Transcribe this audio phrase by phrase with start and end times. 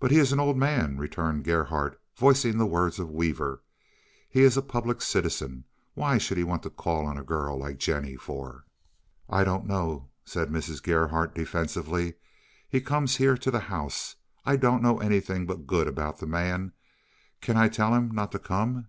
[0.00, 3.62] "But he is an old man," returned Gerhardt, voicing the words of Weaver.
[4.28, 5.66] "He is a public citizen.
[5.94, 8.64] What should he want to call on a girl like Jennie for?"
[9.28, 10.82] "I don't know," said Mrs.
[10.82, 12.14] Gerhardt, defensively.
[12.68, 14.16] "He comes here to the house.
[14.44, 16.72] I don't know anything but good about the man.
[17.40, 18.88] Can I tell him not to come?"